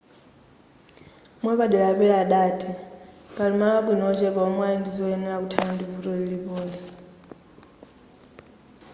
[1.41, 2.69] mwapadera a perry adati
[3.35, 6.77] pali malo abwino ochepa omwe ali ndizoyenereza kuthana ndi vuto lilipoli